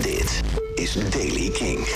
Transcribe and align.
Dit 0.00 0.42
is 0.74 0.92
Daily 1.10 1.50
King. 1.50 1.86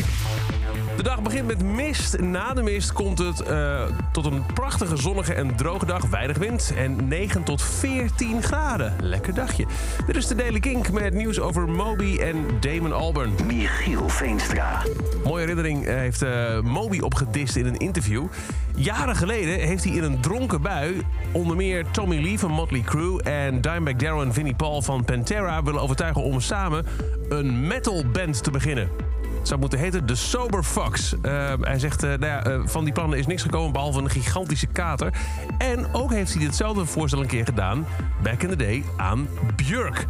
De 1.00 1.06
dag 1.06 1.22
begint 1.22 1.46
met 1.46 1.62
mist. 1.62 2.20
Na 2.20 2.54
de 2.54 2.62
mist 2.62 2.92
komt 2.92 3.18
het 3.18 3.40
eh, 3.40 3.82
tot 4.12 4.24
een 4.24 4.46
prachtige 4.54 4.96
zonnige 4.96 5.34
en 5.34 5.56
droge 5.56 5.86
dag. 5.86 6.04
Weinig 6.04 6.38
wind 6.38 6.72
en 6.76 7.08
9 7.08 7.42
tot 7.42 7.62
14 7.62 8.42
graden. 8.42 8.94
Lekker 9.00 9.34
dagje. 9.34 9.66
Dit 10.06 10.16
is 10.16 10.26
de 10.26 10.34
Daily 10.34 10.60
Kink 10.60 10.90
met 10.90 11.14
nieuws 11.14 11.40
over 11.40 11.68
Moby 11.68 12.18
en 12.18 12.46
Damon 12.60 12.92
Albarn. 12.92 13.34
Michiel 13.46 14.08
Veenstra. 14.08 14.82
Mooie 15.24 15.40
herinnering 15.40 15.86
eh, 15.86 15.94
heeft 15.94 16.22
uh, 16.22 16.60
Moby 16.60 16.98
opgedist 16.98 17.56
in 17.56 17.66
een 17.66 17.78
interview. 17.78 18.26
Jaren 18.74 19.16
geleden 19.16 19.66
heeft 19.66 19.84
hij 19.84 19.92
in 19.92 20.02
een 20.02 20.20
dronken 20.20 20.62
bui 20.62 21.02
onder 21.32 21.56
meer 21.56 21.84
Tommy 21.90 22.22
Lee 22.22 22.38
van 22.38 22.50
Motley 22.50 22.80
Crue 22.80 23.22
en 23.22 23.60
Dimebag 23.60 23.94
Darrell 23.94 24.24
en 24.24 24.32
Vinnie 24.32 24.54
Paul 24.54 24.82
van 24.82 25.04
Pantera 25.04 25.62
willen 25.62 25.80
overtuigen 25.80 26.22
om 26.22 26.40
samen 26.40 26.86
een 27.28 27.66
metalband 27.66 28.42
te 28.42 28.50
beginnen. 28.50 29.10
Het 29.40 29.48
zou 29.48 29.60
moeten 29.60 29.78
heten 29.78 30.06
The 30.06 30.14
Sober 30.14 30.62
Fox. 30.62 31.14
Uh, 31.22 31.52
hij 31.60 31.78
zegt, 31.78 32.04
uh, 32.04 32.10
nou 32.10 32.24
ja, 32.24 32.46
uh, 32.46 32.60
van 32.64 32.84
die 32.84 32.92
plannen 32.92 33.18
is 33.18 33.26
niks 33.26 33.42
gekomen 33.42 33.72
behalve 33.72 34.00
een 34.00 34.10
gigantische 34.10 34.66
kater. 34.66 35.12
En 35.58 35.94
ook 35.94 36.12
heeft 36.12 36.34
hij 36.34 36.44
ditzelfde 36.44 36.86
voorstel 36.86 37.20
een 37.20 37.26
keer 37.26 37.44
gedaan, 37.44 37.86
back 38.22 38.42
in 38.42 38.48
the 38.48 38.56
day, 38.56 38.84
aan 38.96 39.28
Björk. 39.56 40.06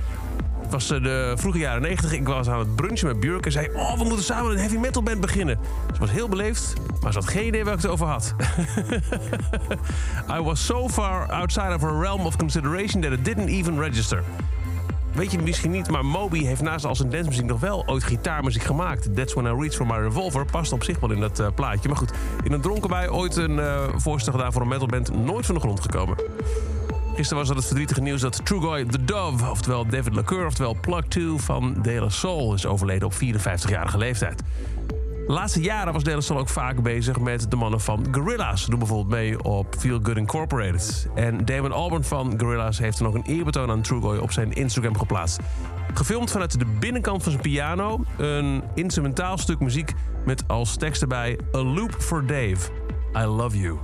Het 0.63 0.71
was 0.71 0.89
de 1.03 1.35
vroege 1.37 1.59
jaren 1.59 1.83
90. 1.83 2.13
Ik 2.13 2.27
was 2.27 2.49
aan 2.49 2.59
het 2.59 2.77
brunchen 2.77 3.07
met 3.07 3.21
Björk 3.21 3.45
en 3.45 3.53
zei... 3.53 3.69
oh, 3.75 3.99
we 3.99 4.05
moeten 4.05 4.25
samen 4.25 4.53
een 4.53 4.59
heavy 4.59 4.77
metal 4.77 5.03
band 5.03 5.21
beginnen. 5.21 5.59
Ze 5.93 6.01
was 6.01 6.11
heel 6.11 6.29
beleefd, 6.29 6.75
maar 7.01 7.13
ze 7.13 7.19
had 7.19 7.29
geen 7.29 7.47
idee 7.47 7.65
waar 7.65 7.75
ik 7.75 7.83
het 7.83 7.91
over 7.91 8.07
had. 8.07 8.35
I 10.39 10.41
was 10.43 10.67
so 10.67 10.89
far 10.89 11.33
outside 11.33 11.75
of 11.75 11.81
her 11.81 12.01
realm 12.01 12.27
of 12.27 12.37
consideration... 12.37 13.03
that 13.03 13.13
it 13.13 13.25
didn't 13.25 13.49
even 13.49 13.79
register. 13.79 14.23
Weet 15.13 15.33
je 15.33 15.39
misschien 15.39 15.71
niet, 15.71 15.91
maar 15.91 16.05
Moby 16.05 16.45
heeft 16.45 16.63
naast 16.63 16.85
al 16.85 16.97
zijn 16.97 17.11
dancemuziek 17.11 17.45
nog 17.45 17.61
wel 17.61 17.87
ooit 17.87 18.05
gitaarmuziek 18.05 18.63
gemaakt. 18.63 19.15
That's 19.17 19.35
When 19.35 19.55
I 19.55 19.61
Reach 19.61 19.75
For 19.75 19.87
My 19.87 19.97
Revolver 19.97 20.45
past 20.45 20.73
op 20.73 20.85
zich 20.85 21.01
wel 21.01 21.11
in 21.11 21.21
dat 21.21 21.41
uh, 21.41 21.47
plaatje. 21.55 21.89
Maar 21.89 21.99
goed, 21.99 22.13
in 22.45 22.53
een 22.53 22.61
dronken 22.61 22.89
bij 22.89 23.09
ooit 23.09 23.37
een 23.37 23.57
uh, 23.57 23.85
voorstel 23.97 24.33
gedaan 24.33 24.53
voor 24.53 24.63
een 24.63 24.69
metalband, 24.69 25.25
nooit 25.25 25.47
van 25.47 25.55
de 25.55 25.61
grond 25.61 25.81
gekomen. 25.81 26.17
Gisteren 27.15 27.39
was 27.39 27.47
dat 27.47 27.57
het 27.57 27.67
verdrietige 27.67 28.01
nieuws 28.01 28.21
dat 28.21 28.45
Trugoy 28.45 28.85
the 28.85 29.05
Dove, 29.05 29.51
oftewel 29.51 29.87
David 29.87 30.15
LaCour, 30.15 30.47
oftewel 30.47 30.77
Plug 30.81 31.05
2 31.09 31.25
van 31.37 31.75
De 31.83 32.05
Soul, 32.09 32.55
is 32.55 32.67
overleden 32.67 33.07
op 33.07 33.15
54-jarige 33.15 33.99
leeftijd. 33.99 34.43
Laatste 35.31 35.61
jaren 35.61 35.93
was 35.93 36.03
De 36.03 36.15
La 36.15 36.21
Soul 36.21 36.39
ook 36.39 36.49
vaak 36.49 36.83
bezig 36.83 37.21
met 37.21 37.51
de 37.51 37.57
mannen 37.57 37.81
van 37.81 38.07
Gorillaz. 38.11 38.63
Ze 38.63 38.71
doen 38.71 38.79
bijvoorbeeld 38.79 39.09
mee 39.09 39.43
op 39.43 39.75
Feel 39.79 39.99
Good 40.03 40.17
Incorporated. 40.17 41.09
En 41.15 41.45
Damon 41.45 41.73
Albarn 41.73 42.05
van 42.05 42.35
Gorillaz 42.41 42.79
heeft 42.79 42.99
dan 42.99 43.07
ook 43.07 43.15
een 43.15 43.23
eerbetoon 43.23 43.71
aan 43.71 43.81
Trugoy 43.81 44.19
op 44.19 44.33
zijn 44.33 44.53
Instagram 44.53 44.99
geplaatst. 44.99 45.41
Gefilmd 45.95 46.31
vanuit 46.31 46.59
de 46.59 46.67
binnenkant 46.79 47.23
van 47.23 47.33
zijn 47.33 47.43
piano. 47.43 48.05
Een 48.17 48.63
instrumentaal 48.75 49.39
stuk 49.39 49.61
muziek 49.61 49.95
met 50.25 50.49
als 50.49 50.77
tekst 50.77 51.03
erbij... 51.03 51.39
A 51.55 51.59
loop 51.59 51.95
for 51.99 52.27
Dave. 52.27 52.71
I 53.17 53.25
love 53.25 53.59
you. 53.59 53.79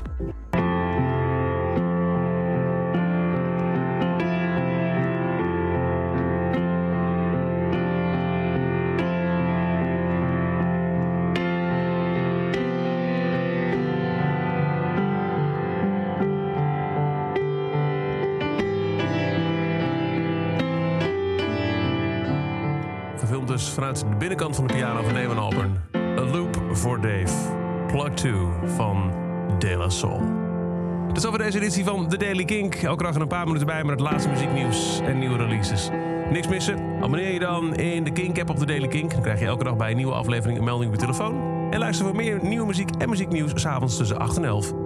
Vanuit 23.65 23.99
de 23.99 24.17
binnenkant 24.19 24.57
van 24.57 24.67
de 24.67 24.75
piano 24.75 25.03
van 25.03 25.15
Damon 25.15 25.39
Albarn. 25.39 25.81
A 25.95 26.21
Loop 26.21 26.63
for 26.73 27.01
Dave. 27.01 27.35
Plug 27.87 28.11
2 28.11 28.33
van 28.77 29.13
De 29.59 29.77
La 29.77 29.89
Soul. 29.89 30.21
Dat 31.09 31.17
is 31.17 31.27
over 31.27 31.39
deze 31.39 31.59
editie 31.59 31.85
van 31.85 32.09
The 32.09 32.17
Daily 32.17 32.45
Kink. 32.45 32.75
Elke 32.75 33.03
dag 33.03 33.15
een 33.15 33.29
paar 33.29 33.47
minuten 33.47 33.67
bij 33.67 33.85
met 33.85 34.01
het 34.01 34.11
laatste 34.11 34.29
muzieknieuws 34.29 35.01
en 35.01 35.19
nieuwe 35.19 35.37
releases. 35.37 35.91
Niks 36.31 36.49
missen? 36.49 36.79
Abonneer 36.97 37.33
je 37.33 37.39
dan 37.39 37.75
in 37.75 38.05
de 38.05 38.13
Kink-app 38.13 38.51
op 38.51 38.59
The 38.59 38.67
Daily 38.67 38.89
Kink. 38.89 39.11
Dan 39.11 39.23
krijg 39.23 39.41
je 39.41 39.47
elke 39.47 39.65
dag 39.65 39.77
bij 39.77 39.91
een 39.91 39.97
nieuwe 39.97 40.15
aflevering 40.15 40.59
een 40.59 40.65
melding 40.65 40.93
op 40.93 41.01
je 41.01 41.07
telefoon. 41.07 41.35
En 41.71 41.79
luister 41.79 42.07
voor 42.07 42.17
meer 42.17 42.39
nieuwe 42.43 42.67
muziek 42.67 42.91
en 42.99 43.09
muzieknieuws... 43.09 43.53
s'avonds 43.55 43.97
tussen 43.97 44.19
8 44.19 44.37
en 44.37 44.45
11 44.45 44.86